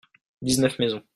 dix-neuf 0.41 0.79
maisons. 0.79 1.03